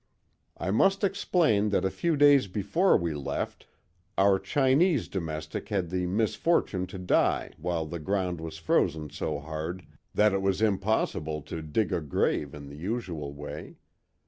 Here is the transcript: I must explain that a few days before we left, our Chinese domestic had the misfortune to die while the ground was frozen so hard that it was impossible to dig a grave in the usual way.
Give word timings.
I 0.57 0.71
must 0.71 1.03
explain 1.03 1.69
that 1.69 1.85
a 1.85 1.91
few 1.91 2.17
days 2.17 2.47
before 2.47 2.97
we 2.97 3.13
left, 3.13 3.67
our 4.17 4.39
Chinese 4.39 5.07
domestic 5.07 5.69
had 5.69 5.91
the 5.91 6.07
misfortune 6.07 6.87
to 6.87 6.97
die 6.97 7.51
while 7.59 7.85
the 7.85 7.99
ground 7.99 8.41
was 8.41 8.57
frozen 8.57 9.11
so 9.11 9.37
hard 9.37 9.85
that 10.15 10.33
it 10.33 10.41
was 10.41 10.59
impossible 10.59 11.43
to 11.43 11.61
dig 11.61 11.93
a 11.93 12.01
grave 12.01 12.55
in 12.55 12.67
the 12.67 12.77
usual 12.77 13.31
way. 13.35 13.77